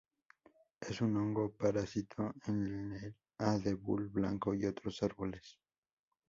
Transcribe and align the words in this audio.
Es 0.79 0.99
un 1.01 1.15
hongo 1.15 1.51
parásito 1.55 2.33
en 2.47 2.63
el 2.91 3.15
abedul 3.37 4.07
blanco 4.09 4.55
y 4.55 4.65
otros 4.65 5.03
árboles. 5.03 5.59